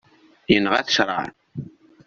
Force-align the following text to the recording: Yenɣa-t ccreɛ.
Yenɣa-t 0.51 0.89
ccreɛ. 0.91 1.25